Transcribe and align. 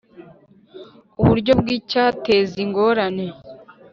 Uburyo 1.21 1.51
bw 1.59 1.67
icyateza 1.77 2.55
ingorane 2.65 3.25